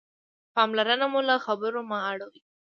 پاملرنه 0.53 1.05
مو 1.11 1.19
له 1.27 1.35
خبرو 1.45 1.79
مه 1.89 1.97
اړوئ. 2.11 2.39